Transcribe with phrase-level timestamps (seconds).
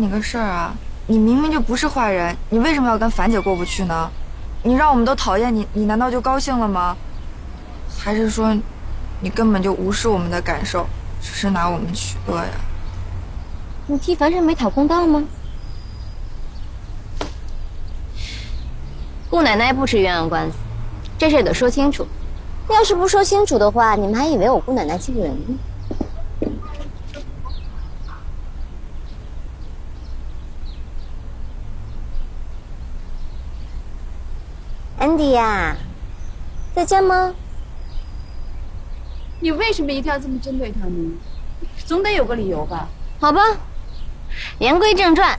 [0.00, 0.74] 你个事儿啊，
[1.08, 4.10] 你明明就不是坏人，你为什么要跟樊姐过不去呢？
[4.62, 6.96] 你让我们都讨厌你，你难道就高兴了吗？
[7.98, 8.56] 还是说，
[9.20, 10.86] 你根本就无视我们的感受，
[11.20, 12.50] 只是拿我们取乐呀？
[13.88, 15.22] 你替樊胜美讨公道吗？
[19.28, 20.56] 顾奶奶不吃鸳鸯官司，
[21.18, 22.06] 这事得说清楚。
[22.70, 25.58] 要是不说清楚的话，你们还以为我姑奶奶欺负人呢。
[35.20, 35.76] 安迪呀，
[36.74, 37.34] 在家吗？
[39.40, 41.10] 你为什么一定要这么针对他呢？
[41.84, 42.88] 总得有个理由吧？
[43.20, 43.42] 好吧，
[44.60, 45.38] 言归正传，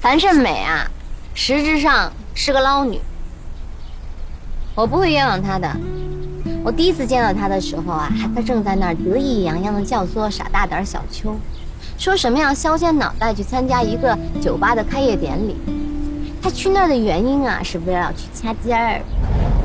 [0.00, 0.88] 樊胜美啊，
[1.34, 3.00] 实质上是个捞女。
[4.76, 5.76] 我不会冤枉她的。
[6.62, 11.34] 我第一次见到她的时候啊，她正在那儿得意洋洋的教唆傻大胆小秋，
[11.98, 15.56] 说什么要削尖脑袋去参加一个酒吧的开业典礼。
[16.42, 19.02] 他去那儿的原因啊，是为了要去掐尖儿。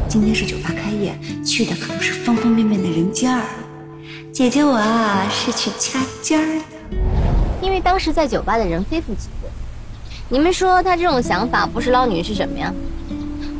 [0.07, 3.41] 今天是酒吧开业，去的可不是方方面面的人尖儿。
[4.31, 6.97] 姐姐我啊，是去掐尖儿的。
[7.61, 9.49] 因为当时在酒吧的人非富即贵，
[10.29, 12.73] 你们说他这种想法不是捞女是什么呀？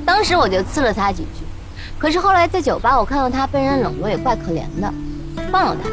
[0.06, 1.44] 当时我就呲了他几句，
[1.98, 4.94] 可是后来在酒吧我看到他被人冷落，也怪可怜的，
[5.52, 5.90] 放了他。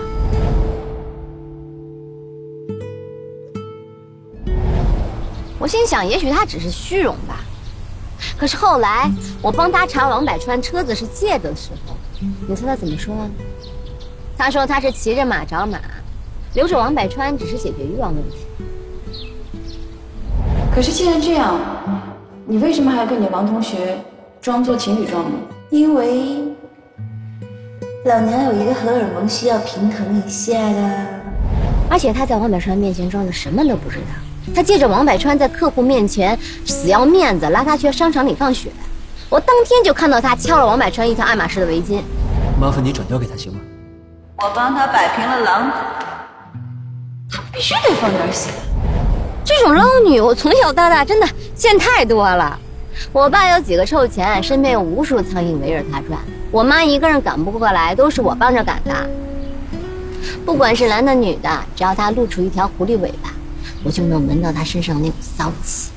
[5.62, 7.36] 我心想，也许他只是虚荣吧。
[8.36, 9.08] 可是后来
[9.40, 11.94] 我帮他查王百川车子是借的时候，
[12.48, 13.30] 你猜他怎么说啊？
[14.36, 15.78] 他说他是骑着马找马，
[16.54, 18.38] 留着王百川只是解决欲望问题。
[20.74, 21.56] 可是既然这样，
[22.44, 23.96] 你为什么还要跟你王同学
[24.40, 25.36] 装作情侣状呢？
[25.70, 26.42] 因为
[28.04, 31.06] 老娘有一个荷尔蒙需要平衡一下的。
[31.88, 38.70] 而且他在王百川面前装的什么都不知道，他借着王百川在客户面前死要面子，拉他去商场里放血。
[39.28, 42.00] 我当天就看到他敲了王百川一条爱马仕的围巾。
[42.60, 43.60] 麻烦你转交给他行吗？
[44.38, 45.76] 我帮他摆平了狼子，
[47.30, 48.50] 他必须得放点血。
[49.44, 52.58] 这种捞女，我从小到大真的见太多了。
[53.12, 56.20] 我爸有几个臭钱，身边有无数苍蝇围着他转。
[56.50, 58.94] 我妈一个人赶不过来，都是我帮着赶的。
[60.44, 63.30] 不管是男的女的，只要他露出一条狐狸尾巴，
[63.84, 65.90] 我就能闻到他身上那股骚气。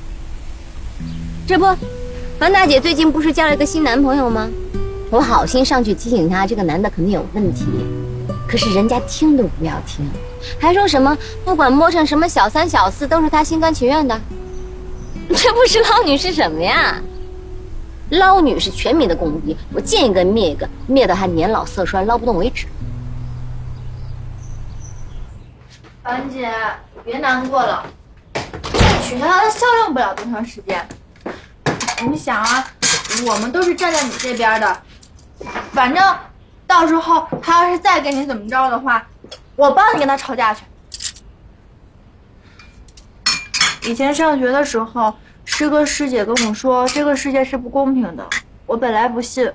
[1.46, 1.64] 这不，
[2.38, 4.48] 樊大姐最近不是交了一个新男朋友吗？
[5.10, 7.64] 我好心上去提醒她，这个男的肯定有问题。
[8.48, 10.04] 可是人家听都不要听，
[10.58, 14.20] 还说什么不管摸上什么小三小四，都是他心甘情愿的。
[15.28, 17.00] 这不是捞女是什么呀？
[18.10, 22.66] 捞女是全民的公敌，我见一个灭一个，灭到他年老色衰捞不动为止。
[26.06, 26.48] 樊姐，
[27.04, 27.84] 别难过了，
[29.02, 30.86] 曲小它效用不了多长时间。
[32.08, 32.64] 你想啊，
[33.26, 34.82] 我们都是站在你这边的，
[35.72, 36.16] 反正
[36.64, 39.04] 到时候他要是再跟你怎么着的话，
[39.56, 40.64] 我帮你跟他吵架去。
[43.82, 45.12] 以前上学的时候，
[45.44, 48.24] 师哥师姐跟我说这个世界是不公平的，
[48.64, 49.52] 我本来不信，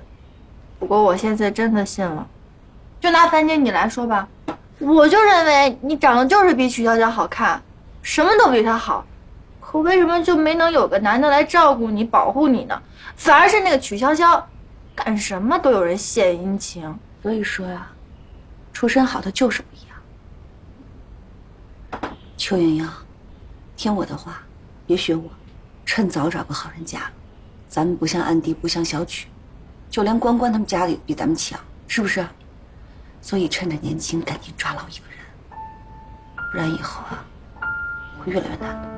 [0.80, 2.28] 不过我现在真的信了。
[3.00, 4.28] 就拿樊姐你来说吧。
[4.82, 7.62] 我就认为你长得就是比曲筱绡好看，
[8.02, 9.06] 什么都比她好，
[9.60, 12.82] 可为什么就没能有个男的来照顾你、保护你呢？
[13.16, 14.42] 反而是那个曲筱绡，
[14.96, 16.84] 干什么都有人献殷勤。
[17.22, 17.88] 所以说呀，
[18.74, 19.88] 出身好的就是不一
[22.02, 22.02] 样。
[22.36, 22.90] 邱莹莹，
[23.78, 24.42] 听我的话，
[24.88, 25.30] 别学我，
[25.86, 27.02] 趁早找个好人家。
[27.70, 29.28] 咱们不像安迪，不像小曲，
[29.92, 32.26] 就连关关他们家里比咱们强，是不是？
[33.22, 35.20] 所以趁着年轻，赶紧抓牢一个人，
[36.52, 37.24] 不然以后啊，
[38.20, 38.90] 会越来越难的。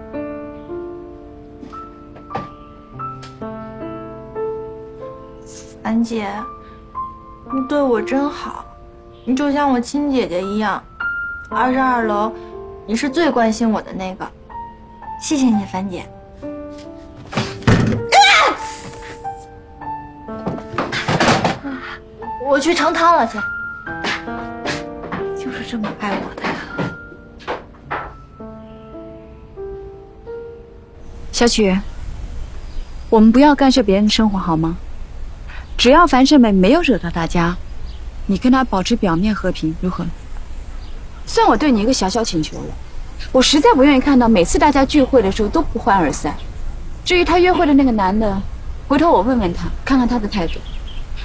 [5.83, 6.31] 安姐，
[7.53, 8.65] 你对我真好，
[9.25, 10.81] 你就像我亲姐姐一样。
[11.51, 12.31] 二十二楼，
[12.87, 14.25] 你是最关心我的那个，
[15.21, 16.09] 谢谢你，樊姐。
[22.45, 23.37] 我去盛汤了，去。
[25.73, 26.53] 这么爱我的呀。
[31.31, 31.75] 小曲，
[33.09, 34.77] 我们不要干涉别人的生活好吗？
[35.75, 37.57] 只要樊胜美没有惹到大家，
[38.27, 40.05] 你跟她保持表面和平，如何？
[41.25, 42.65] 算我对你一个小小请求了。
[43.31, 46.35] 我实在不愿意看到每次大家聚会的时候都不欢而散。
[47.03, 48.39] 至于她约会的那个男的，
[48.87, 50.59] 回头我问问他，看看他的态度。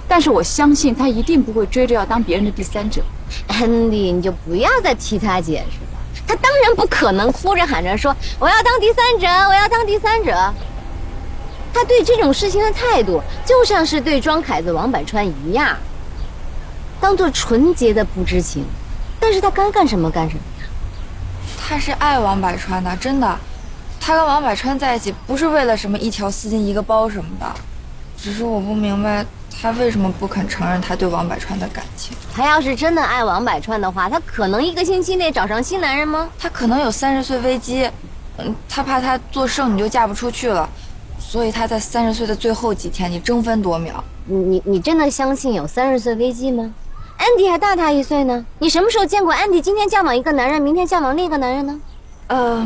[0.08, 3.02] 但是我相信他一定不会追着要当别人的第三者。
[3.46, 6.00] 安迪，你就不要再替他解释了。
[6.26, 10.32] 他当然不可能哭着喊着说我要当第三者，我要当第三者。
[11.72, 15.76] 他对这种事情的态度，就像是对庄凯子、王百川一样，
[17.00, 18.64] 当做纯洁的不知情。
[19.20, 20.68] 但是他该干什么干什么呀。
[21.60, 23.38] 他是爱王百川的，真的。
[24.00, 27.46] 他跟王百川在一起不是为了什么一条丝巾一个包什么的，
[28.16, 29.24] 只是我不明白
[29.60, 32.16] 他为什么不肯承认他对王百川的感情。
[32.32, 36.28] 他要是真的爱王百川的话，他可能一个星期内找上新男人吗？
[36.38, 37.90] 他可能有三十岁危机，
[38.36, 40.68] 嗯，他怕他做剩女就嫁不出去了，
[41.18, 44.02] 所以他在三十岁的最后几天，你争分夺秒。
[44.26, 46.72] 你你你真的相信有三十岁危机吗？
[47.16, 51.80] 安迪还大他一岁呢，你什么时候见过安迪今天交往一个男人，明天交往另一个男人呢？
[52.28, 52.64] 呃，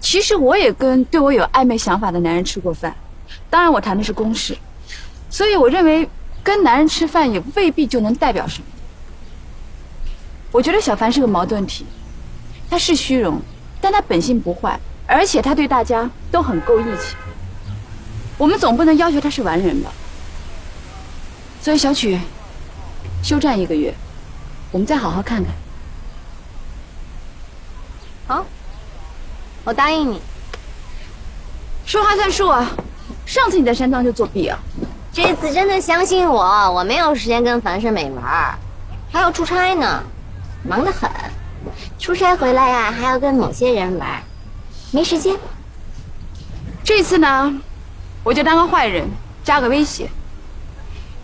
[0.00, 2.92] 其实我也跟对我有暧昧想法的男人吃过饭，
[3.48, 4.58] 当然我谈的是公事，
[5.36, 6.08] 所以我认为
[6.42, 8.64] 跟男人吃饭也未必就能代表什么。
[10.50, 11.84] 我觉得小凡是个矛盾体，
[12.70, 13.38] 他是虚荣，
[13.78, 17.14] 但他本性不坏，而且他对大家都很够义气。
[18.38, 19.92] 我们总不能要求他是完人吧？
[21.60, 22.18] 所以小曲。
[23.22, 23.92] 休战一个月，
[24.72, 25.52] 我们再好好看看。
[28.26, 28.46] 好，
[29.64, 30.18] 我答应你。
[31.84, 32.70] 说话算数啊！
[33.26, 34.58] 上次你在山庄就作弊啊！
[35.16, 38.54] 这次真的相信我，我没有时间跟樊胜美玩，
[39.10, 40.02] 还要出差呢，
[40.62, 41.10] 忙得很。
[41.98, 44.22] 出差回来呀，还要跟某些人玩，
[44.90, 45.34] 没时间。
[46.84, 47.50] 这次呢，
[48.22, 49.08] 我就当个坏人，
[49.42, 50.06] 加个威胁。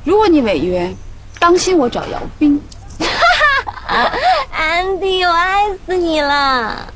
[0.04, 0.90] 如果你违约。
[1.38, 2.62] 当心我找姚斌！
[4.56, 6.86] 安迪，我爱死你了！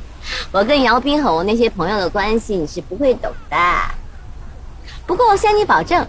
[0.53, 3.57] 我跟姚斌和我那些朋友的关系你是不会懂的。
[5.05, 6.07] 不过我向你保证，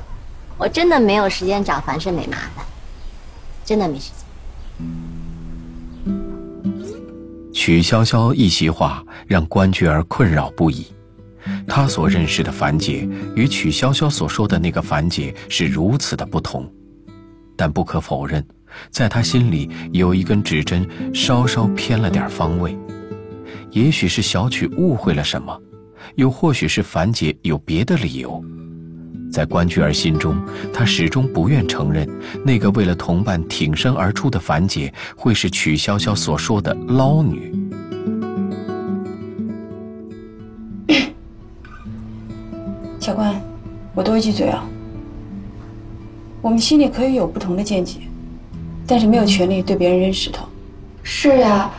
[0.58, 2.66] 我真的没有时间找樊胜美麻烦，
[3.64, 4.18] 真的没时间。
[7.54, 10.88] 曲潇潇一席话让关雎儿困扰不已。
[11.68, 16.70] 他所认识的樊姐与曲潇潇所说的那个樊姐是如此的不同。
[17.56, 18.46] 但不可否认，
[18.90, 22.78] 在他心里有一根指针稍稍偏了点方位。
[23.72, 25.60] 也许是小曲误会了什么，
[26.16, 28.44] 又或许是樊姐有别的理由。
[29.32, 30.36] 在关雎儿心中，
[30.74, 32.08] 他始终不愿承认
[32.44, 37.54] 那个为了同伴挺身而出的樊姐会是曲筱绡所说的捞女。
[43.00, 43.40] 小关，
[43.94, 44.66] 我多一句嘴啊。
[46.42, 48.00] 我们心里可以有不同的见解，
[48.86, 50.46] 但是没有权利对别人扔石头。
[51.04, 51.70] 是呀，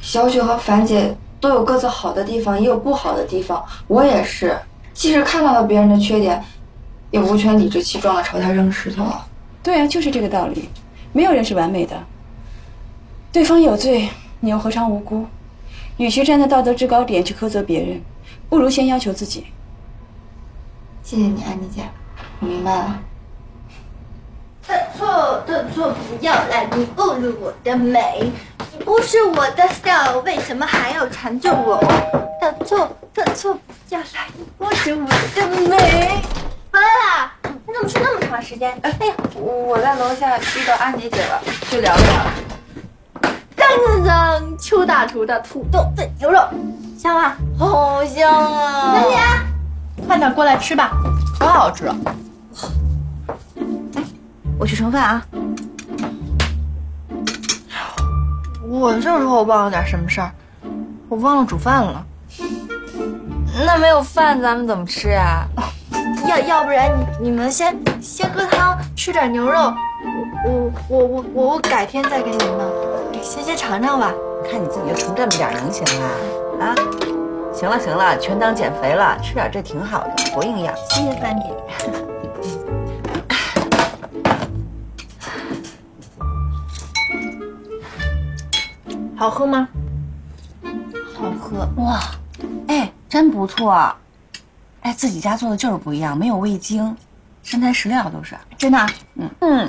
[0.00, 3.62] 小雪和樊姐都有各自好的地方，也有不好的地方。
[3.86, 4.56] 我也是，
[4.94, 6.42] 即使看到了别人的缺点，
[7.10, 9.06] 也无权理直气壮的朝他扔石头。
[9.62, 10.68] 对啊，就是这个道理。
[11.12, 11.96] 没有人是完美的。
[13.32, 14.08] 对方有罪，
[14.40, 15.26] 你又何尝无辜？
[15.96, 18.00] 与其站在道德制高点去苛责别人，
[18.48, 19.46] 不如先要求自己。
[21.02, 21.82] 谢谢你，安妮姐，
[22.40, 23.00] 我明白了。
[24.66, 28.32] 的错的错，不要来你侮辱我的美。
[28.72, 31.78] 你不是我的 style，为什么还要缠着我？
[32.40, 35.76] 的错的错，不要来你侮辱我的美。
[36.72, 37.34] 回来啦！
[37.42, 38.78] 你怎么睡那么长时间？
[38.82, 41.40] 哎呀，我在楼下遇到安妮姐了，
[41.70, 42.04] 就聊聊。
[43.56, 46.38] 当当，邱大厨的土豆炖牛肉，
[46.98, 47.32] 香吗？
[47.58, 48.92] 好香啊！
[48.92, 49.14] 安妮，
[50.06, 50.92] 快点过来吃吧，
[51.38, 51.96] 可好吃了。
[54.58, 55.24] 我去盛饭啊！
[58.68, 60.30] 我就说我忘了点什么事儿，
[61.08, 62.04] 我忘了煮饭了。
[63.64, 65.46] 那没有饭咱们怎么吃呀？
[66.26, 66.90] 要要不然
[67.20, 69.72] 你你们先先喝汤，吃点牛肉。
[70.44, 74.12] 我我我我我改天再给你们，先先尝尝吧。
[74.50, 76.08] 看你自己就成这么点能行吗？
[76.60, 76.74] 啊，
[77.52, 80.74] 行了行了，全当减肥了，吃点这挺好的，多营养。
[80.88, 81.44] 谢谢三姐。
[89.16, 89.68] 好喝吗？
[91.14, 92.00] 好喝哇！
[92.68, 93.94] 哎，真不错。
[94.82, 96.96] 哎，自己家做的就是不一样，没有味精，
[97.42, 98.86] 真材实料都是真的。
[99.14, 99.68] 嗯嗯，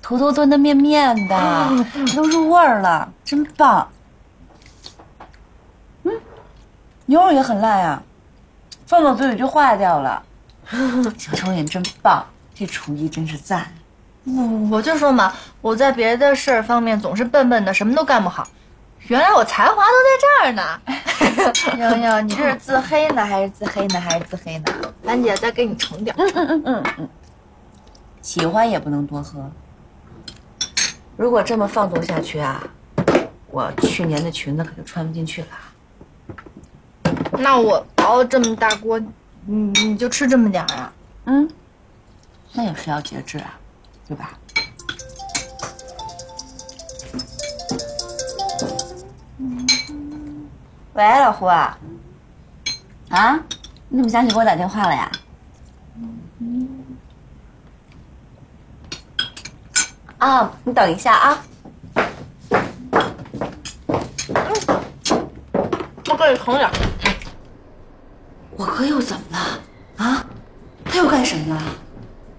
[0.00, 1.70] 土豆炖的面面的，
[2.16, 3.86] 都入味儿了，真棒。
[6.04, 6.12] 嗯，
[7.06, 8.02] 牛肉也很烂啊，
[8.86, 10.22] 放到嘴里就化掉了。
[11.18, 12.24] 小抽也真棒，
[12.54, 13.70] 这厨艺真是赞。
[14.24, 18.48] 我我就说嘛，我在别的事儿方面总是笨笨的，什么都干不好。
[19.08, 20.80] 原来我才华都在这儿呢，
[21.78, 24.64] 洋洋，你这是自黑呢，还是自黑呢，还是自黑呢？
[25.02, 26.14] 兰姐再给你盛点。
[26.16, 27.08] 嗯嗯嗯嗯
[28.22, 29.50] 喜欢也不能多喝。
[31.16, 32.62] 如果这么放纵下去啊，
[33.50, 35.48] 我去年的裙子可就穿不进去了。
[37.32, 39.00] 那我熬了这么大锅，
[39.44, 40.92] 你你就吃这么点儿啊？
[41.26, 41.50] 嗯，
[42.52, 43.58] 那也是要节制啊，
[44.06, 44.38] 对吧？
[50.94, 51.78] 喂，老胡啊，
[53.08, 53.38] 啊，
[53.88, 55.10] 你怎么想起给我打电话了呀？
[60.18, 61.42] 啊，你等一下啊。
[66.10, 66.72] 我给你盛点儿。
[68.58, 69.38] 我哥又怎么了？
[70.04, 70.26] 啊，
[70.84, 71.62] 他又干什么了？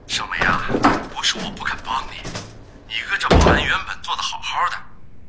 [0.05, 0.62] 小梅啊，
[1.12, 2.17] 不是我不肯帮你，
[2.88, 4.77] 你哥这保安原本做的好好的，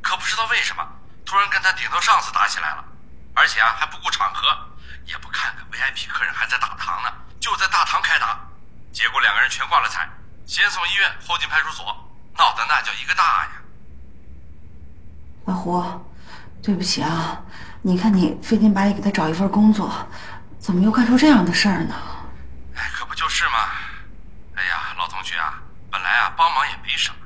[0.02, 0.86] 可不知道为什么
[1.24, 2.84] 突然跟他顶头上司打起来了，
[3.34, 4.46] 而且啊还不顾场合，
[5.06, 8.38] 也不看看 VIP 客人还在大堂呢，就在大堂开打，
[8.92, 10.08] 结果两个人全挂了彩，
[10.46, 11.84] 先送医院，后进派出所，
[12.38, 13.50] 闹得那叫一个大呀！
[15.46, 15.82] 老胡，
[16.62, 17.42] 对不起啊，
[17.82, 19.92] 你看你费劲巴力给他找一份工作，
[20.58, 21.94] 怎么又干出这样的事儿呢？
[22.76, 23.68] 哎，可不就是吗？
[24.54, 25.60] 哎呀，老同学啊，
[25.90, 27.16] 本来啊帮忙也没什么，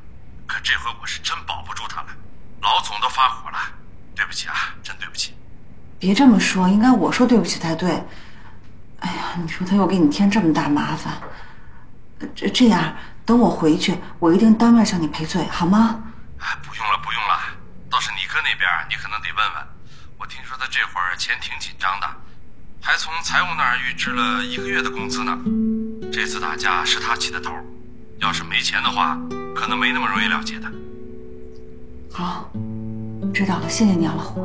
[0.46, 2.08] 可这回我是真保不住他了，
[2.62, 3.58] 老总都发火了，
[4.16, 5.36] 对不起啊，真对不起。
[5.98, 7.90] 别这么说，应该我说对不起才对。
[9.00, 11.14] 哎呀，你说他又给你添这么大麻烦，
[12.18, 16.02] 呃这这样，等我回去，我一定当面向你赔罪，好吗？
[16.38, 17.38] 哎，不用了，不用了，
[17.88, 19.66] 倒是你哥那边，你可能得问问。
[20.18, 22.06] 我听说他这会儿钱挺紧张的，
[22.80, 25.38] 还从财务那儿预支了一个月的工资呢。
[26.12, 27.54] 这次打架是他起的头，
[28.18, 29.16] 要是没钱的话，
[29.54, 30.68] 可能没那么容易了结的。
[32.12, 32.50] 好，
[33.32, 34.40] 知道了，谢谢你啊，老胡，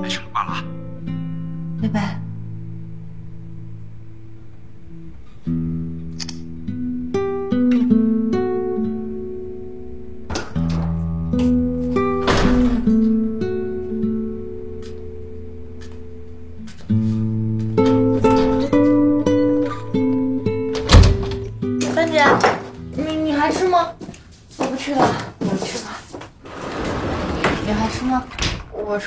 [0.00, 0.64] 没事，挂了啊。
[1.80, 2.27] 拜拜。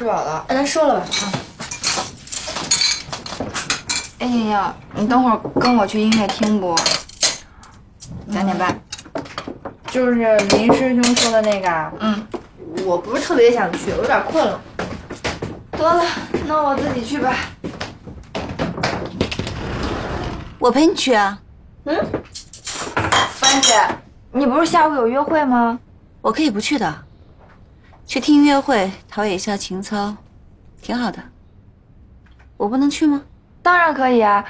[0.01, 0.43] 吃饱了。
[0.47, 1.29] 哎，咱说了吧啊。
[4.17, 6.75] 哎，莹莹，你等会儿跟我去音乐厅不？
[8.25, 8.75] 两点半。
[9.91, 11.93] 就是林师兄说的那个啊。
[11.99, 12.27] 嗯，
[12.83, 14.59] 我不是特别想去，我有点困了。
[15.73, 16.03] 得了，
[16.47, 17.35] 那我自己去吧。
[20.57, 21.37] 我陪你去啊，
[21.85, 21.95] 嗯。
[23.33, 23.75] 樊姐，
[24.31, 25.77] 你不是下午有约会吗？
[26.21, 26.91] 我可以不去的。
[28.11, 30.13] 去听音乐会，陶冶一下情操，
[30.81, 31.23] 挺好的。
[32.57, 33.23] 我不能去吗？
[33.63, 34.43] 当然可以啊。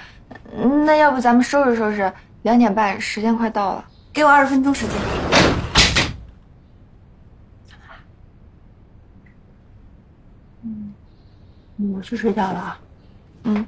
[0.84, 3.86] 那要不咱们收拾收拾，两点半，时间快到了。
[4.12, 4.96] 给我二十分钟时间。
[10.64, 10.96] 嗯，
[11.96, 12.80] 我去睡觉了啊。
[13.44, 13.68] 嗯。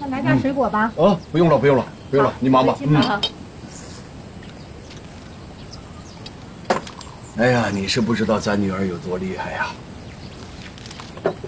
[0.00, 0.90] 再来点水果吧。
[0.96, 2.74] 啊，不用了，不用了，不用了，你忙吧。
[2.80, 3.20] 嗯。
[7.38, 9.66] 哎呀，你是不知道咱女儿有多厉害呀！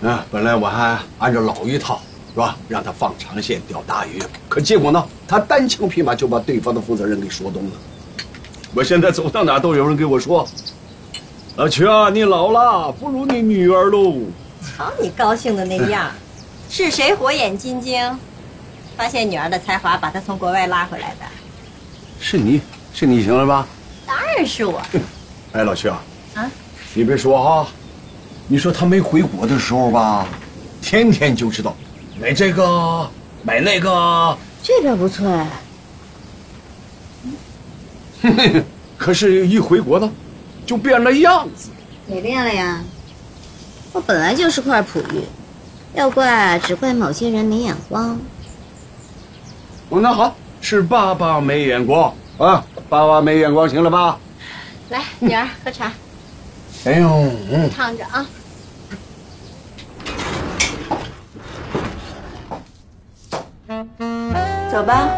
[0.04, 2.00] 啊，本来我还按照老一套，
[2.32, 2.56] 是吧？
[2.68, 7.73] 让她放长线钓大鱼，可结果呢，她单枪匹马就把对方的负责人给说动了。
[8.73, 10.49] 我现在走到哪都有人给我说
[11.56, 14.14] ：“老曲啊，你老了，不如你女儿喽。
[14.62, 16.09] 瞧你高兴的那样，
[16.70, 18.16] 是谁火眼金睛，
[18.97, 21.26] 发现女儿的才华，把她从国外拉回来的？”
[22.20, 22.61] 是你，
[22.94, 23.66] 是你行了吧？
[24.06, 24.80] 当然是我。
[25.52, 26.00] 哎，老徐啊，
[26.35, 26.50] 啊，
[26.95, 27.66] 你别说哈，
[28.47, 30.26] 你说他没回国的时候吧，
[30.80, 31.75] 天天就知道
[32.21, 33.11] 买这个
[33.42, 35.47] 买那个，这边不错哎。
[38.97, 40.09] 可是，一回国呢，
[40.66, 41.71] 就变了样子。
[42.07, 42.80] 哪变了呀？
[43.92, 45.25] 我本来就是块璞玉，
[45.95, 48.16] 要怪只怪某些人没眼光。
[49.88, 54.19] 哦，那好，是爸爸没眼光啊，爸爸没眼光，行了吧？
[54.90, 55.92] 来，女儿喝茶，
[56.85, 57.09] 哎呦，
[57.50, 58.26] 嗯，烫着啊。
[64.70, 65.09] 走吧。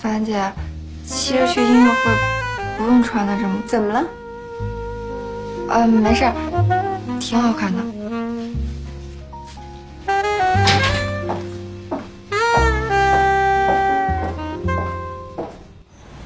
[0.00, 0.50] 樊姐，
[1.06, 2.00] 其实去音乐会
[2.78, 3.62] 不用穿的这么……
[3.66, 4.04] 怎么了？
[5.68, 6.32] 呃，没事儿，
[7.20, 7.78] 挺好看的。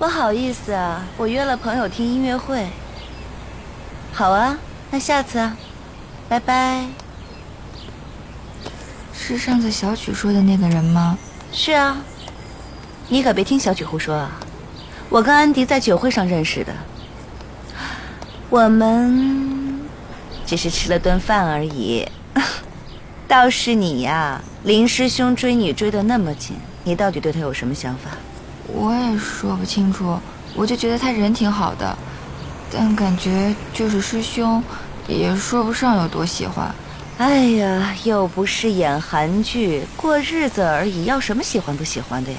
[0.06, 2.64] 不好意思啊，我约了朋友听音乐会。
[4.12, 4.56] 好啊，
[4.92, 5.56] 那下次啊，
[6.28, 6.86] 拜拜。
[9.12, 11.18] 是上次小曲说的那个人吗？
[11.52, 11.96] 是啊，
[13.08, 14.38] 你可别听小曲胡说啊！
[15.08, 16.72] 我跟安迪在酒会上认识的，
[18.48, 19.80] 我们
[20.46, 22.06] 只是吃了顿饭而已。
[23.26, 28.12] 倒是你呀，林师兄追你追得那么紧，你到底对他有什么想法？
[28.68, 30.18] 我也说不清楚，
[30.54, 31.96] 我就觉得他人挺好的，
[32.70, 34.62] 但感觉就是师兄，
[35.06, 36.74] 也说不上有多喜欢。
[37.18, 42.38] 哎呀，又不是演韩剧，过日子而已，要什么喜欢不喜欢的呀？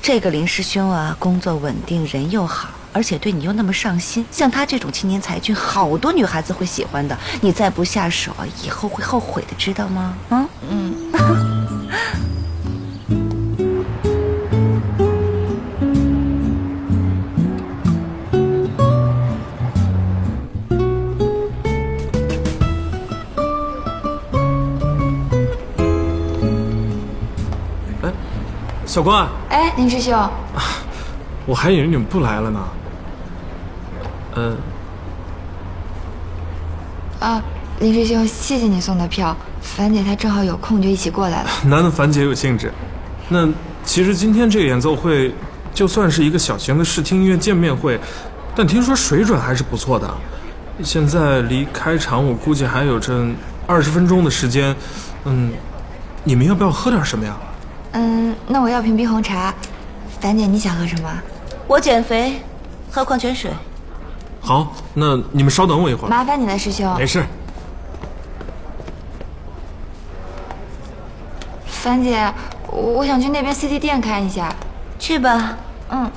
[0.00, 7.18] 这个林师兄啊，工作稳定，人又好，而且对你又那么上心，像他这种青年才俊，好多女孩子会喜欢的。
[7.40, 8.32] 你再不下手，
[8.64, 10.14] 以后会后悔的，知道吗？
[10.30, 10.94] 嗯嗯。
[28.92, 30.14] 小关，哎，林师兄，
[31.46, 32.60] 我还以为你们不来了呢。
[34.36, 34.56] 嗯，
[37.18, 37.42] 啊，
[37.80, 41.48] 林师兄，谢谢你送的票，樊姐她正好有空，就一起过来了。
[41.64, 42.70] 难得樊姐有兴致。
[43.30, 43.48] 那
[43.82, 45.34] 其实今天这个演奏会，
[45.72, 47.98] 就算是一个小型的试听音乐见面会，
[48.54, 50.14] 但听说水准还是不错的。
[50.84, 53.26] 现在离开场，我估计还有这
[53.66, 54.76] 二十分钟的时间。
[55.24, 55.50] 嗯，
[56.24, 57.34] 你们要不要喝点什么呀？
[57.92, 59.54] 嗯，那我要瓶冰红茶。
[60.20, 61.10] 樊姐，你想喝什么？
[61.66, 62.40] 我减肥，
[62.90, 63.50] 喝矿泉水。
[64.40, 66.10] 好，那你们稍等我一会儿。
[66.10, 66.94] 麻烦你了，师兄。
[66.96, 67.24] 没事。
[71.66, 72.32] 樊姐，
[72.68, 74.54] 我想去那边 CD 店看一下。
[74.98, 75.56] 去吧。
[75.90, 76.10] 嗯。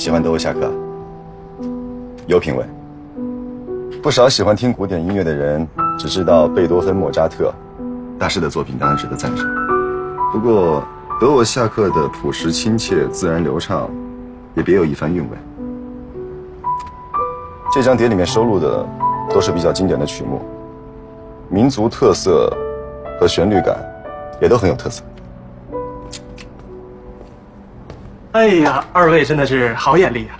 [0.00, 0.72] 喜欢德沃夏克，
[2.26, 2.64] 有品味。
[4.02, 7.52] 不少喜欢听古典音乐的人只知道贝多芬、莫扎特，
[8.18, 9.46] 大师的作品当然值得赞赏。
[10.32, 10.82] 不过，
[11.20, 13.90] 德沃夏克的朴实亲切、自然流畅，
[14.54, 15.36] 也别有一番韵味。
[17.70, 18.88] 这张碟里面收录的
[19.28, 20.40] 都是比较经典的曲目，
[21.50, 22.50] 民族特色
[23.20, 23.76] 和旋律感
[24.40, 25.02] 也都很有特色。
[28.32, 30.38] 哎呀，二位真的是好眼力啊！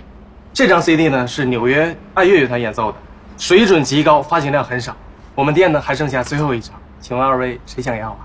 [0.53, 2.97] 这张 CD 呢是纽约爱乐乐团演奏的，
[3.37, 4.95] 水准极高，发行量很少。
[5.35, 8.17] 我们店呢还剩下最后一张，请问二位谁想要啊？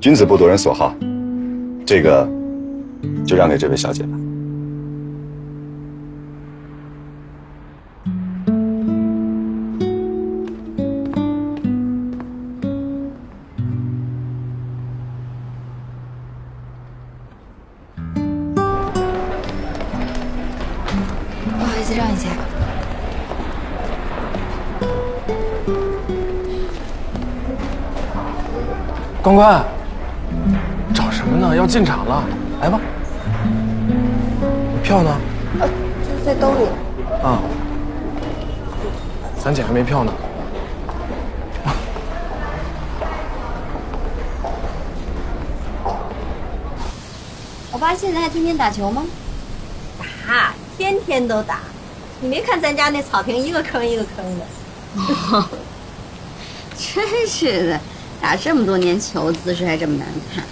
[0.00, 0.94] 君子不夺人所好，
[1.84, 2.28] 这个
[3.26, 4.16] 就让给这位小姐吧。
[31.68, 32.24] 进场了，
[32.62, 32.80] 来吧。
[34.82, 35.14] 票呢？
[35.60, 35.68] 呃，
[36.24, 36.64] 在兜里。
[37.22, 37.42] 啊，
[39.44, 40.12] 咱姐还没票呢。
[47.70, 49.04] 我爸现在还天天打球吗？
[49.98, 51.60] 打，天天都打。
[52.20, 54.46] 你没看咱家那草坪一个坑一个坑的。
[56.78, 57.80] 真是的，
[58.22, 60.42] 打这么多年球，姿势还这么难看。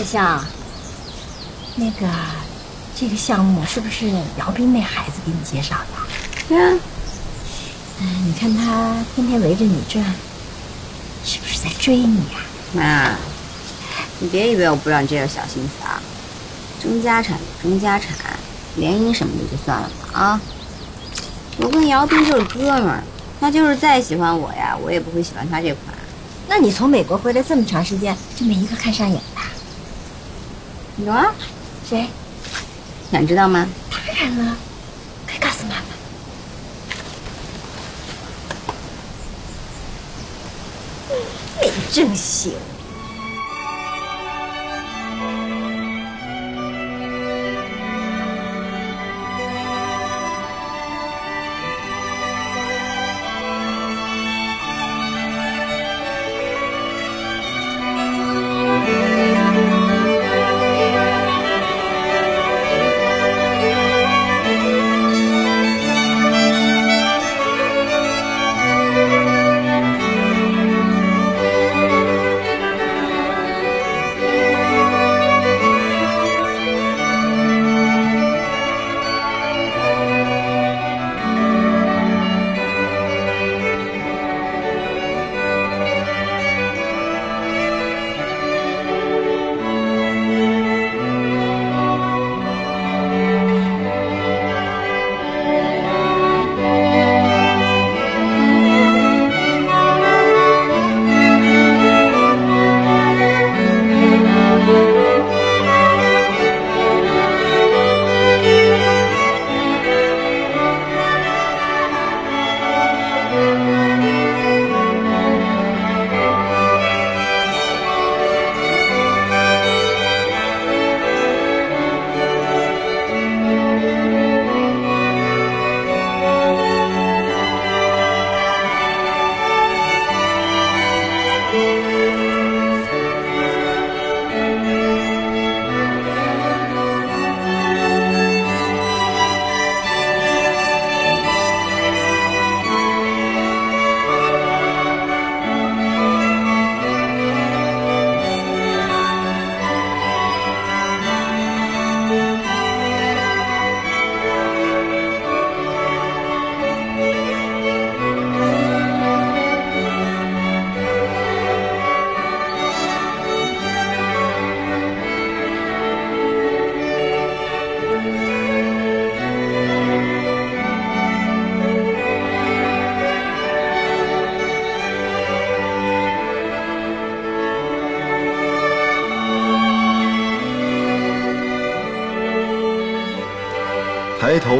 [0.00, 0.44] 小香，
[1.76, 2.08] 那个，
[2.98, 5.84] 这个项目是不是姚斌那孩子给你介绍的？
[6.48, 6.78] 对啊。
[8.00, 10.02] 哎，你看他天天围着你转，
[11.22, 12.38] 是不是在追你呀、
[12.72, 13.10] 妈，
[14.20, 16.00] 你别以为我不知道你这点小心思啊。
[16.82, 18.16] 争家产就争家产，
[18.76, 20.40] 联姻什么的就算了吧啊。
[21.58, 23.04] 我跟姚斌就是哥们儿，
[23.38, 25.94] 他就是再喜欢我呀，我也不会喜欢他这款。
[26.48, 29.20] 那你从美国回来这么长时间，就没一个看上眼
[31.00, 31.06] 的？
[31.06, 31.34] 有啊，
[31.88, 32.06] 谁？
[33.10, 33.66] 想知道吗？
[33.90, 34.56] 当然了，
[35.26, 35.82] 快告诉妈妈。
[41.62, 42.52] 你真行。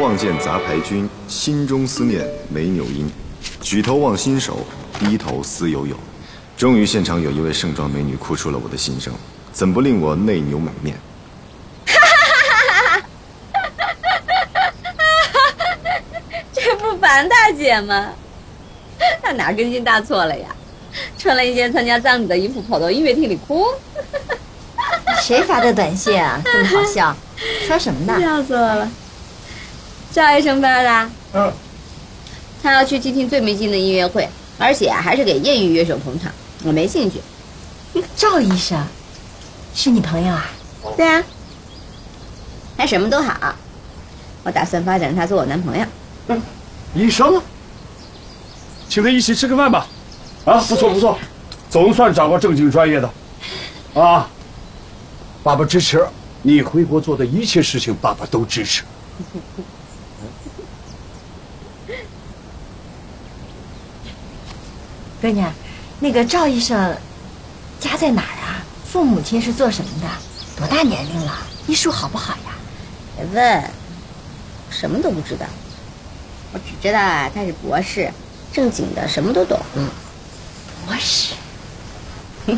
[0.00, 3.06] 望见杂牌军，心中思念美纽因；
[3.60, 4.64] 举头望新手，
[4.98, 5.94] 低头思悠悠。
[6.56, 9.12] 终于，现场有一位盛装美女哭出了我的心声，
[9.52, 10.96] 怎不令我内牛满面？
[16.54, 18.14] 这不樊大姐吗？
[19.22, 20.48] 她哪根筋搭错了呀？
[21.18, 23.66] 穿了一件参加葬礼的衣服，跑到音乐厅里哭。
[25.22, 26.40] 谁发的短信啊？
[26.42, 27.14] 这么好笑？
[27.66, 28.16] 说什么呢？
[28.20, 28.90] 笑死我了！
[30.12, 31.10] 赵医生发的。
[31.34, 31.52] 嗯。
[32.62, 36.30] 他要去听听最没劲的音乐会，而且还是给业余乐手捧场，
[36.62, 37.20] 我没兴趣。
[38.14, 38.78] 赵医生，
[39.74, 40.46] 是你朋友啊？
[40.96, 41.22] 对啊。
[42.76, 43.54] 他什么都好，
[44.42, 45.86] 我打算发展他做我男朋友。
[46.28, 46.42] 嗯，
[46.94, 47.40] 医生，
[48.88, 49.86] 请他一起吃个饭吧。
[50.44, 51.18] 啊，不错不错，
[51.70, 53.10] 总算找个正经专业的。
[53.94, 54.28] 啊，
[55.42, 56.06] 爸爸支持
[56.42, 58.82] 你回国做的一切事情，爸爸都支持。
[65.20, 65.52] 姑娘，
[65.98, 66.96] 那个赵医生
[67.78, 68.64] 家在哪儿啊？
[68.90, 70.08] 父母亲是做什么的？
[70.56, 71.38] 多大年龄了？
[71.66, 72.54] 医术好不好呀？
[73.16, 73.70] 别问，
[74.70, 75.44] 什么都不知道。
[76.52, 78.10] 我只知道啊，他是博士，
[78.50, 79.60] 正经的，什么都懂。
[80.86, 81.34] 博士。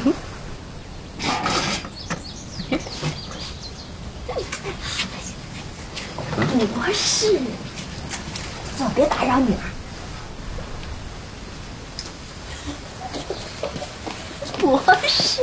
[6.75, 7.41] 博士，
[8.79, 9.72] 走，别打扰女儿。
[14.67, 15.43] 博士。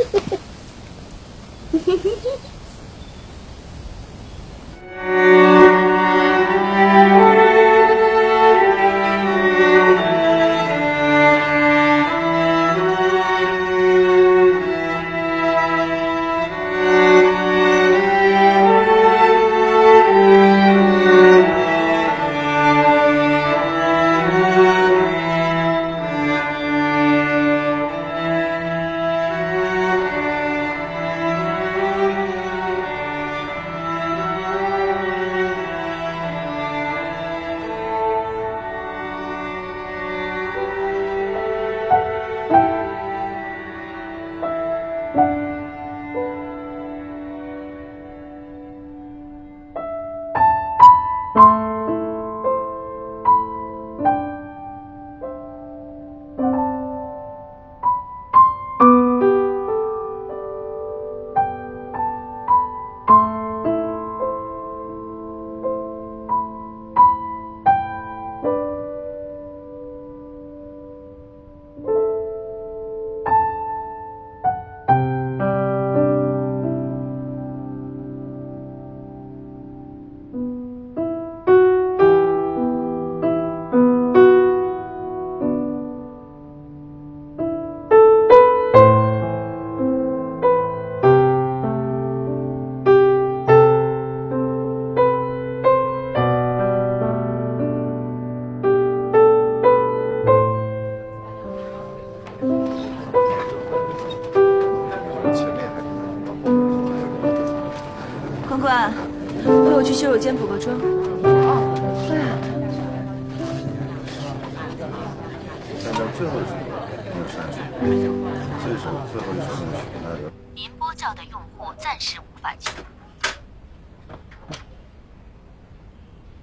[121.09, 122.69] 您拨叫的用户暂时无法接。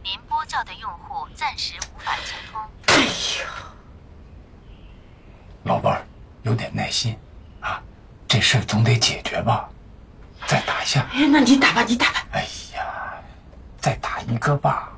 [0.02, 2.60] 您拨叫的用户暂时无法接通。
[2.88, 3.46] 哎呀，
[5.62, 6.06] 老伴儿，
[6.42, 7.16] 有点耐心
[7.60, 7.80] 啊，
[8.26, 9.68] 这事儿总得解决吧。
[10.48, 11.06] 再打一下。
[11.12, 12.26] 哎，那你打吧，你打吧。
[12.32, 13.22] 哎呀，
[13.78, 14.92] 再打一个吧。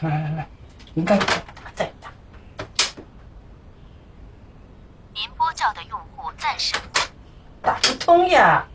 [0.00, 0.48] 来来来，
[0.94, 1.18] 应该
[1.74, 2.10] 再打。
[5.12, 6.74] 您拨叫的用户暂时
[7.60, 8.66] 打不通呀。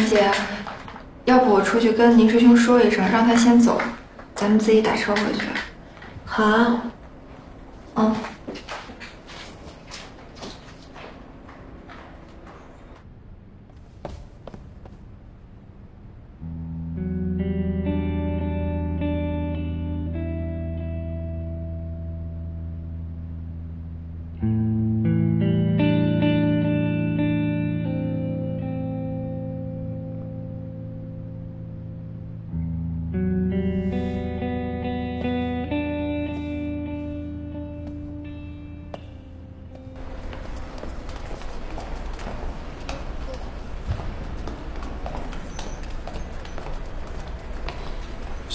[0.00, 0.30] 韩姐，
[1.26, 3.78] 要不我出去跟林师兄说一声，让他先走，
[4.34, 5.44] 咱们自己打车回去。
[6.24, 6.80] 好。
[7.96, 8.16] 嗯。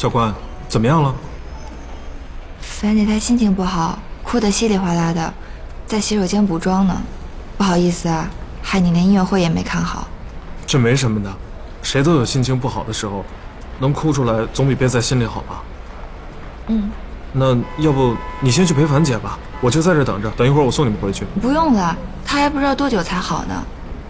[0.06, 0.32] 小关，
[0.70, 1.16] 怎么样了？
[2.62, 5.34] 樊姐她心情不好，哭得稀里哗啦的，
[5.88, 6.96] 在洗手间补妆呢。
[7.58, 8.30] 不好意思啊，
[8.62, 10.08] 害你连音乐会也没看好。
[10.68, 11.34] 这没什么的，
[11.82, 13.26] 谁都有心情不好的时候，
[13.80, 15.64] 能哭出来总比憋在心里好吧？
[16.68, 16.92] 嗯，
[17.34, 21.26] 那要不你先去陪樊姐吧，我就在这等着，等一会儿我送你们回去。
[21.42, 23.56] 不用了，她还不知道多久才好呢。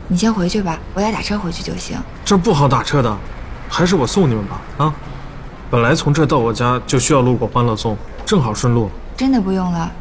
[0.10, 1.98] 你先回去吧，我俩打车回去就行。
[2.26, 3.18] 这不好打车的，
[3.70, 4.62] 还是我送你们吧。
[4.80, 4.94] 啊，
[5.76, 8.90] 本来从这到我家就需要路过欢乐颂，正好顺路。
[9.18, 9.92] 真的不用了，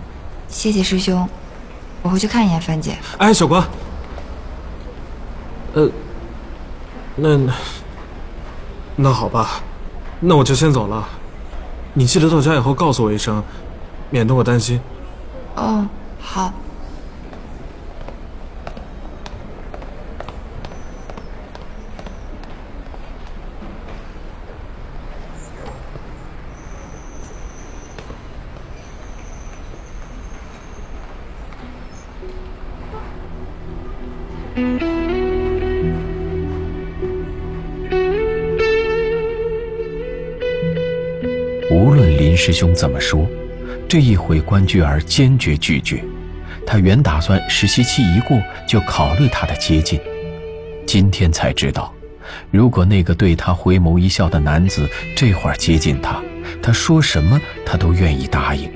[0.47, 1.29] 谢谢师兄，
[2.01, 2.97] 我回去看一眼樊姐。
[3.19, 3.61] 哎，小关，
[5.73, 5.91] 呃，
[7.17, 7.37] 那
[8.95, 9.61] 那好吧，
[10.21, 11.09] 那我就先走了。
[11.93, 13.43] 你记得到家以后告诉我一声，
[14.11, 14.81] 免得我担心。
[15.57, 15.85] 哦，
[16.21, 16.53] 好。
[42.35, 43.25] 林师兄怎么说，
[43.89, 46.03] 这一回关雎儿坚决拒绝。
[46.67, 50.01] 他原打算实习期一过就考虑他的接近，
[50.85, 51.95] 今天才知道，
[52.51, 56.21] 如果那个对他回眸一笑的男子这会儿接近他，
[56.61, 58.69] 他说什么他都愿意答应。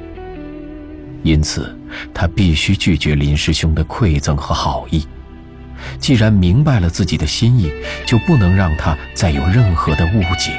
[1.24, 1.76] 因此，
[2.14, 5.04] 他必须拒绝林师兄的馈赠和好意。
[5.98, 7.72] 既然明白了自己的心意，
[8.06, 10.56] 就不能让他再有任何的误解。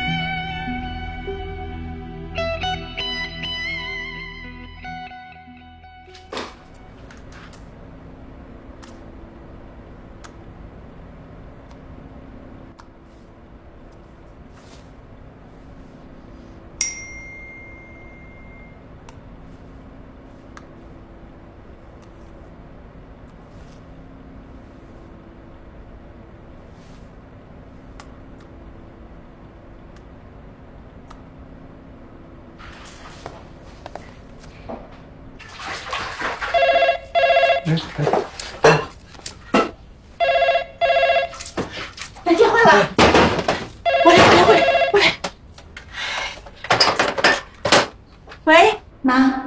[49.01, 49.41] 妈，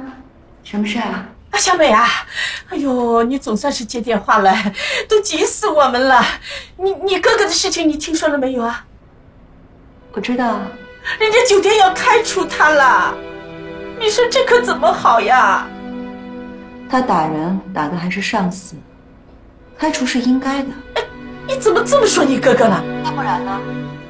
[0.63, 1.25] 什么事啊？
[1.51, 2.07] 啊，小美啊，
[2.69, 4.51] 哎呦，你总算是接电话了，
[5.07, 6.23] 都急死我们了。
[6.77, 8.83] 你你哥哥的事情你听说了没有啊？
[10.13, 10.59] 我知道，
[11.19, 13.13] 人家酒店要开除他了，
[13.99, 15.67] 你说这可怎么好呀？
[16.89, 18.75] 他打人打的还是上司，
[19.77, 20.69] 开除是应该的。
[20.95, 21.03] 哎
[21.45, 22.83] 你怎么这么说你哥哥呢？
[23.05, 23.61] 要不然呢？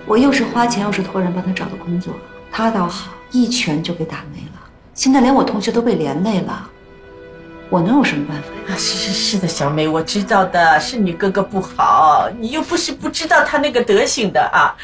[0.05, 2.13] 我又是花钱又是托人帮他找的工作，
[2.51, 4.52] 他倒好，一拳就给打没了。
[4.93, 6.69] 现在连我同学都被连累了，
[7.69, 8.47] 我能有什么办法？
[8.71, 14.75] 啊，是是是的，小美，我知道的，是你哥哥不好，你又不是不知道他那个德行的啊。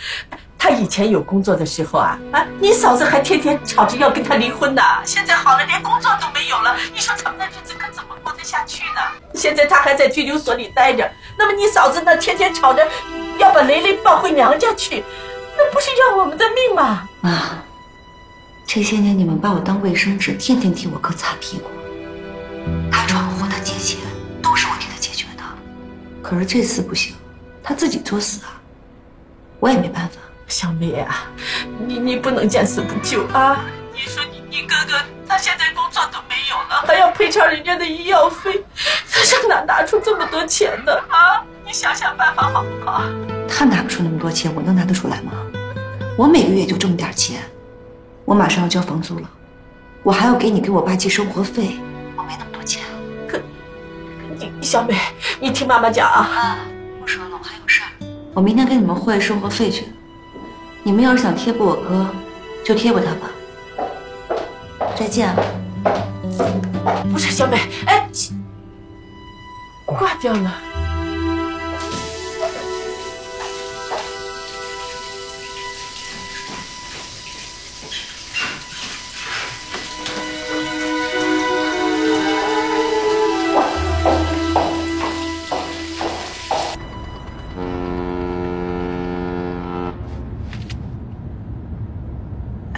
[0.58, 4.82] 他以前有工作的时候啊啊，你嫂子还天天吵着要跟他离婚呢。
[5.06, 9.00] 现在好了，连工作都没有了，你说他们的日子可怎么过得下去呢？
[9.34, 12.86] 现在他还在拘留所里待着，那么你嫂子呢，天天吵着
[13.38, 15.02] 要把雷雷抱回娘家去，
[15.58, 17.08] 那不是要我们的命吗？
[17.22, 17.32] 妈，
[18.72, 21.64] 这些年你们把我当卫生纸，天天替我哥擦屁股。
[22.92, 24.00] 他闯祸，他借钱，
[24.44, 25.44] 都是我替他解决的。
[26.22, 27.16] 可是这次不行，
[27.64, 28.62] 他自己作死啊，
[29.60, 30.18] 我也没办法。
[30.48, 31.26] 小梅啊，
[31.88, 33.66] 你你不能见死不救啊！
[33.92, 38.64] 你说你你哥哥他现在工作都没有了，还要赔偿人家的医药费，
[39.12, 40.94] 他上哪拿出这么多钱呢？
[41.10, 43.02] 啊，你想想办法好不好？
[43.48, 45.32] 他拿不出那么多钱，我能拿得出来吗？
[46.16, 47.42] 我每个月就这么点钱，
[48.30, 49.28] 我马上要交房租了，
[50.04, 51.80] 我还要给你给我爸寄生活费，
[52.16, 52.84] 我没那么多钱。
[53.28, 53.42] 可，
[54.38, 54.96] 你小美，
[55.40, 56.30] 你听妈妈讲啊！
[56.32, 56.58] 啊，
[57.02, 57.90] 不说了，我还有事儿。
[58.36, 59.86] 我明天跟你们汇生活费去。
[60.84, 62.08] 你们要是想贴补我哥，
[62.64, 63.32] 就贴补他吧。
[64.96, 65.36] 再见。
[67.12, 68.08] 不是小美，哎，
[69.88, 70.54] 挂掉了。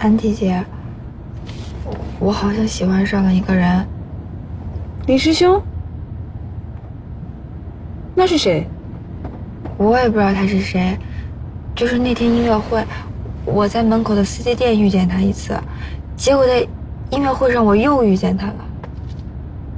[0.02, 0.66] 安迪姐，
[2.20, 3.86] 我好像喜欢上了一个人。
[5.06, 5.62] 李师兄？
[8.16, 8.68] 那是谁？
[9.78, 10.98] 我也不知道他是谁，
[11.76, 12.84] 就是那天音乐会，
[13.46, 15.56] 我在门口的司机店遇见他一次，
[16.16, 16.68] 结果在
[17.12, 18.56] 音乐会上我又遇见他了。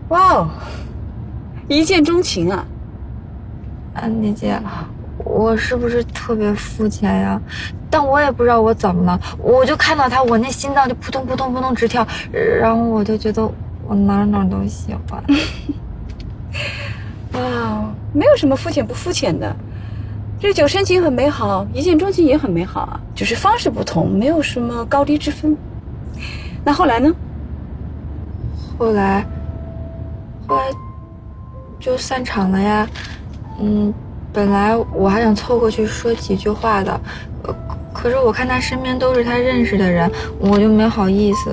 [0.07, 0.49] 哇哦，
[1.67, 2.65] 一见钟情啊！
[3.93, 4.57] 安迪姐，
[5.17, 7.39] 我是不是特别肤浅呀？
[7.89, 13.43] 但我也不知道我怎么了，我就看到他，我那心脏就扑通扑通扑通直跳，然后我就觉得
[13.87, 15.23] 我哪哪都喜欢。
[17.33, 19.55] 哇， 没有什么肤浅不肤浅的，
[20.41, 25.55] 日久生情很美好，一见钟情也很美好啊，只是方式不同，没有什么高低之分。
[26.65, 27.13] 那后来呢？
[28.79, 29.23] 后来，
[30.47, 30.63] 后来
[31.79, 32.87] 就散场了呀。
[33.59, 33.93] 嗯，
[34.33, 36.99] 本来我还想凑过去说几句话的，
[37.93, 41.51] 可是我看他身边都是他认识的人，我就没好意思。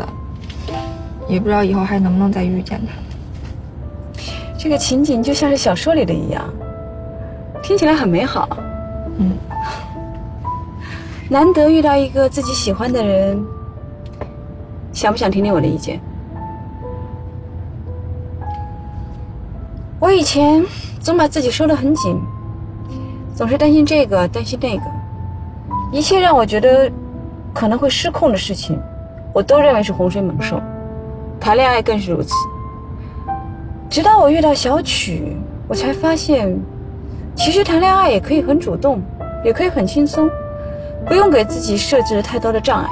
[1.28, 2.92] 也不知道以后还能不能再遇见他。
[4.58, 6.42] 这个情景就像是小说里的一样，
[7.62, 8.48] 听起来很美好。
[9.18, 9.32] 嗯，
[11.28, 13.40] 难得遇到一个自己喜欢的人，
[14.92, 16.00] 想不想听听我的意见？
[20.00, 20.64] 我以前
[20.98, 22.20] 总把自己收得很紧，
[23.40, 24.82] 总是担心这个，担心那个，
[25.90, 26.92] 一切让我觉得
[27.54, 28.78] 可能会失控的事情，
[29.32, 30.60] 我都认为是洪水猛兽。
[31.40, 32.34] 谈恋爱更是如此。
[33.88, 36.54] 直到我遇到小曲，我才发现，
[37.34, 39.00] 其实谈恋爱也可以很主动，
[39.42, 40.28] 也可以很轻松，
[41.06, 42.90] 不用给自己设置太多的障碍。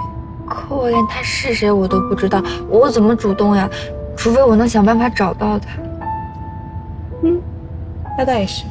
[0.48, 3.68] 可我连他是谁我都不知道，我怎么主动呀？
[4.16, 5.68] 除非我能想办法找到他。
[7.22, 7.38] 嗯，
[8.16, 8.64] 那倒也是。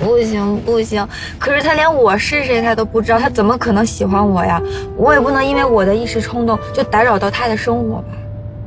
[0.00, 1.06] 不行不行，
[1.38, 4.60] 可是他连我是谁他都不知道，他怎么可能喜欢我呀？
[4.96, 8.04] 我也不能因为我的一时冲动就打扰到他的生活吧。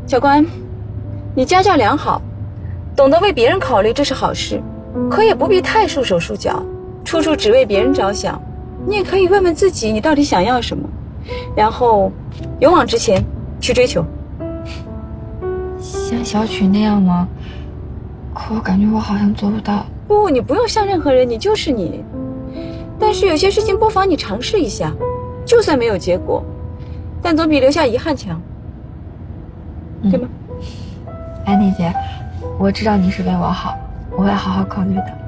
[0.06, 0.46] 小关，
[1.36, 2.22] 你家教良好，
[2.96, 4.62] 懂得为别人考虑，这是好事，
[5.10, 6.64] 可也不必太束手束脚，
[7.04, 8.40] 处处只为别人着想。
[8.86, 10.88] 你也可以问问自己，你到底想要什么，
[11.56, 12.12] 然后
[12.60, 13.24] 勇往直前
[13.60, 14.06] 去追求。
[15.80, 17.28] 像小曲那样吗？
[18.34, 19.86] 可我感觉我好像做不到。
[20.08, 22.04] 不，你不用像任何人，你就是你。
[23.00, 24.94] 但是有些事情不妨你尝试一下，
[25.46, 26.44] 就算没有结果，
[27.22, 28.42] 但总比留下遗憾强，
[30.10, 30.28] 对吗？
[31.46, 31.94] 安妮姐，
[32.58, 33.76] 我知道你是为我好，
[34.12, 35.23] 我会好好考虑的。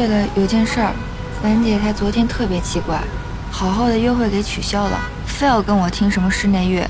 [0.00, 0.94] 对了，有件事儿，
[1.42, 2.98] 兰姐她昨天特别奇怪，
[3.50, 6.88] 好好的约会给取消了，非要跟我听什么室内乐，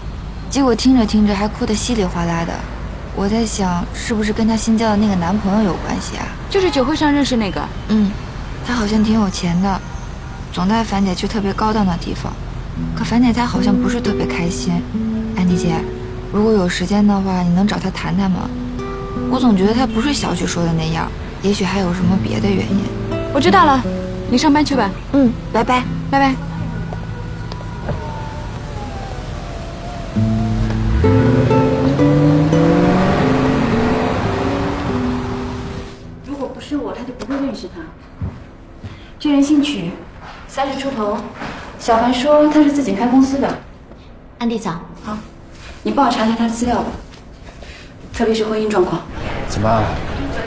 [0.49, 2.53] 结果听着听着还哭得稀里哗啦的。
[3.17, 6.25] 我在想，是不是跟她新交的那个男朋友有关系啊？
[6.49, 7.61] 就是酒会上认识那个。
[7.89, 8.13] 嗯，
[8.65, 9.81] 他好像挺有钱的，
[10.53, 12.33] 总带樊姐去特别高档的地方，
[12.97, 14.81] 可樊姐她好像不是特别开心。
[15.37, 15.75] 安迪姐，
[16.33, 18.49] 如果有时间的话，你能找他谈谈吗？
[19.33, 21.11] 我总觉得他不是小许说的那样，
[21.43, 23.00] 也许还有什么别的原因。
[23.33, 23.81] 我知道了，
[24.29, 24.91] 你上班去吧。
[25.13, 26.35] 嗯，拜拜，拜拜。
[36.27, 37.81] 如果不是我，他就不会认识他。
[39.19, 39.93] 这人姓曲，
[40.49, 41.17] 三十出头。
[41.79, 43.59] 小凡说他是自己开公司的。
[44.39, 44.73] 安迪早，
[45.05, 45.17] 好，
[45.83, 46.91] 你帮我查一下他的资料吧，
[48.13, 49.01] 特别是婚姻状况。
[49.49, 49.83] 怎么，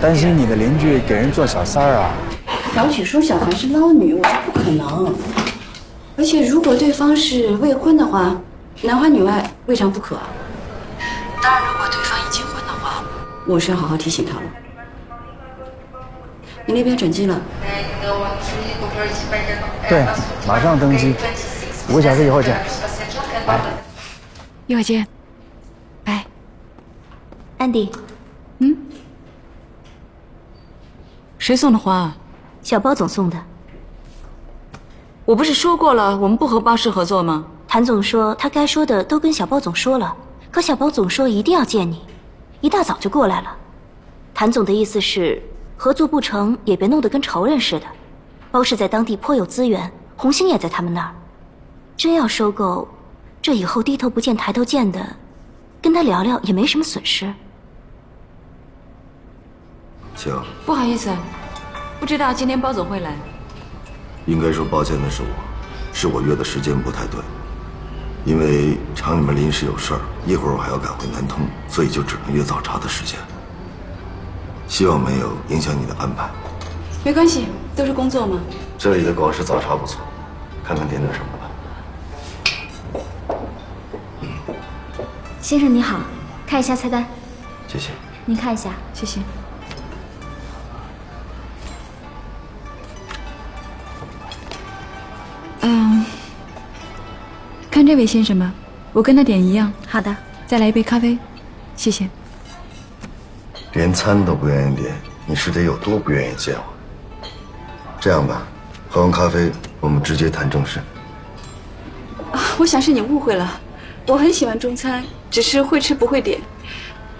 [0.01, 2.11] 担心你的邻居给人做小三儿啊？
[2.73, 5.15] 小曲说小凡是捞女，我说不可能。
[6.17, 8.35] 而且如果对方是未婚的话，
[8.81, 10.17] 男欢女爱未尝不可。
[11.41, 13.03] 当然，如果对方已经婚的话，
[13.45, 14.43] 我是要好好提醒他了。
[16.65, 17.39] 你那边转机了？
[19.87, 20.03] 对，
[20.47, 21.13] 马上登机，
[21.89, 22.59] 五个小时以后见。
[23.45, 23.59] 拜。
[24.65, 25.05] 一会儿见。
[26.03, 26.25] 拜。
[27.59, 27.91] 安迪，
[28.59, 28.75] 嗯？
[31.37, 32.11] 谁送的花？
[32.63, 33.37] 小包总送的。
[35.25, 37.45] 我不是说过了，我们不和包氏合作吗？
[37.67, 40.15] 谭总说他该说的都跟小包总说了，
[40.51, 42.01] 可小包总说一定要见你，
[42.61, 43.55] 一大早就过来了。
[44.33, 45.41] 谭总的意思是，
[45.77, 47.85] 合作不成也别弄得跟仇人似的。
[48.51, 51.11] 包氏在当地颇有资源，红星也在他们那儿。
[51.97, 52.87] 真要收购，
[53.41, 55.15] 这以后低头不见抬头见的，
[55.81, 57.33] 跟他聊聊也没什么损失。
[60.15, 60.31] 请。
[60.65, 61.09] 不好意思，
[62.03, 63.15] 不知道今天包总会来。
[64.25, 65.27] 应该说抱歉的是我，
[65.93, 67.21] 是我约的时间不太对，
[68.25, 73.17] 因为厂里面临时有事儿，一会儿我还要赶回南通，所以就只能约早茶的时间。
[74.67, 76.29] 希望没有影响你的安排。
[77.05, 78.37] 没关系，都是工作嘛。
[78.77, 80.01] 这里的广式早茶不错，
[80.61, 81.49] 看看点点什么吧。
[85.39, 86.01] 先生你好，
[86.45, 87.05] 看一下菜单。
[87.65, 87.91] 谢谢。
[88.25, 89.21] 您看一下，谢谢。
[97.83, 98.49] 看这位先生吧，
[98.93, 99.69] 我跟他点一样。
[99.85, 100.15] 好的，
[100.47, 101.17] 再来一杯咖啡，
[101.75, 102.07] 谢谢。
[103.73, 107.27] 连餐都不愿意点，你是得有多不愿意见我？
[107.99, 108.47] 这样吧，
[108.89, 110.79] 喝完咖啡，我们直接谈正事。
[112.31, 113.59] 啊，我想是你误会了，
[114.07, 116.39] 我很喜欢中餐，只是会吃不会点。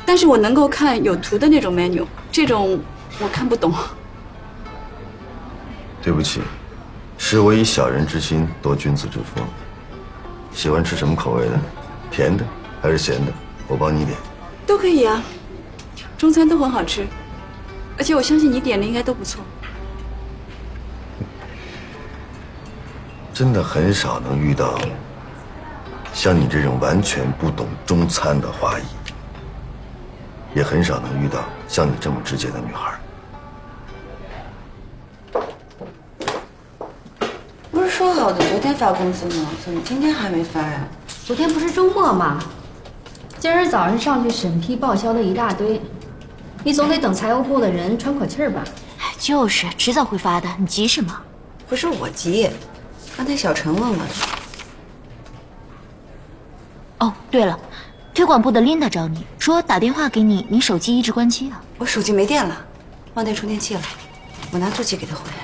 [0.06, 2.80] 但是我能够看有图的那种 menu，这种
[3.20, 3.74] 我看不懂。
[6.02, 6.40] 对不起，
[7.18, 9.44] 是我以小人之心度君子之腹。
[10.54, 11.60] 喜欢吃什么口味的？
[12.12, 12.46] 甜的
[12.82, 13.34] 还是咸的？
[13.68, 14.16] 我帮你点。
[14.68, 15.22] 都可以啊，
[16.18, 17.06] 中餐都很好吃，
[17.98, 19.44] 而且我相信你点的应该都不错。
[23.34, 24.78] 真的很少能遇到
[26.14, 28.84] 像你这种完全不懂中餐的华裔，
[30.54, 32.94] 也很少能遇到像你这么直接的女孩。
[38.32, 39.48] 昨天发工资呢？
[39.66, 40.88] 怎么今天还没发呀？
[41.26, 42.42] 昨天不是周末吗？
[43.40, 45.82] 今儿早上上去审批报销的一大堆，
[46.64, 48.64] 你总得等财务部的人喘口气儿吧？
[49.00, 51.14] 哎，就是，迟早会发的，你急什么？
[51.68, 52.50] 不是我急。
[53.18, 54.12] 刚才小陈问我的。
[57.00, 57.60] 哦，对了，
[58.14, 61.62] 推广部的琳达找你说打电话给你，你手机一直关机啊。
[61.78, 62.66] 我手机没电了，
[63.16, 63.82] 忘带充电器了，
[64.52, 65.43] 我拿座机给他回来。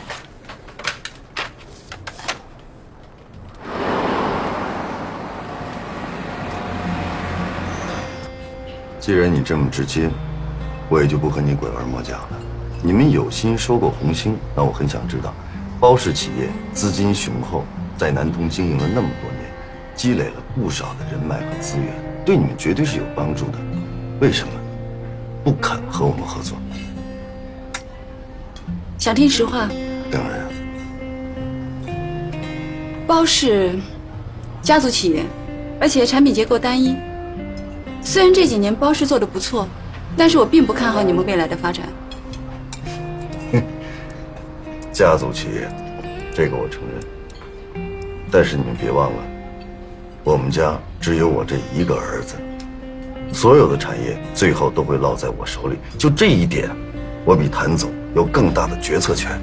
[9.09, 10.07] 既然你这么直接，
[10.87, 12.39] 我也就不和你拐弯抹角了。
[12.83, 15.33] 你们有心收购红星，那我很想知道。
[15.79, 17.63] 包氏企业资金雄厚，
[17.97, 19.45] 在南通经营了那么多年，
[19.95, 21.87] 积累了不少的人脉和资源，
[22.23, 23.57] 对你们绝对是有帮助的。
[24.21, 24.53] 为什么
[25.43, 26.55] 不肯和我们合作？
[28.99, 29.67] 想听实话？
[30.11, 30.47] 当然。
[33.07, 33.75] 包氏
[34.61, 35.25] 家族企业，
[35.81, 36.95] 而且产品结构单一。
[38.01, 39.67] 虽然这几年包氏做的不错，
[40.17, 41.85] 但是我并不看好你们未来的发展。
[43.51, 43.61] 哼
[44.91, 45.69] 家族企业，
[46.33, 47.83] 这个我承认。
[48.31, 49.17] 但是你们别忘了，
[50.23, 52.35] 我们家只有我这一个儿子，
[53.33, 55.77] 所有的产业最后都会落在我手里。
[55.97, 56.69] 就这一点，
[57.25, 59.39] 我比谭总有更大的决策权。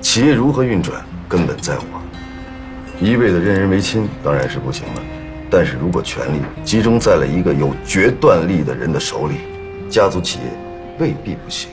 [0.00, 3.04] 企业如何运转，根本在我。
[3.04, 5.02] 一味的任人唯亲当然是不行了，
[5.50, 9.34] 但是如果权力集中在了一个有决断力的人的手里，
[9.90, 10.44] 家族企业
[11.00, 11.68] 未必不行。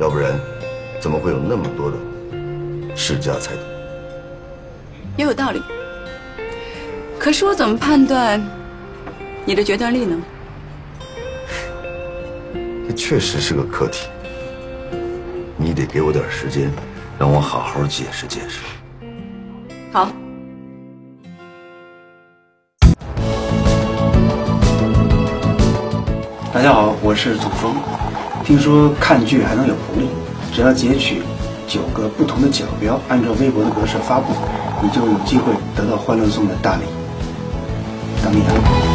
[0.00, 0.38] 要不然，
[1.00, 1.96] 怎么会有那么多的？
[2.96, 3.62] 世家财团
[5.16, 5.62] 也有道理，
[7.18, 8.42] 可是我怎么判断
[9.44, 10.18] 你的决断力呢？
[12.88, 14.08] 这确实是个课题，
[15.56, 16.70] 你得给我点时间，
[17.18, 18.60] 让我好好解释解释。
[19.92, 20.10] 好。
[26.66, 27.72] 大家好，我是祖峰。
[28.44, 30.08] 听说看剧还能有福利，
[30.52, 31.22] 只要截取
[31.68, 34.32] 九个不同的角标，按照微博的格式发布，
[34.82, 36.82] 你就有机会得到欢乐颂的大礼。
[38.20, 38.85] 等你啊！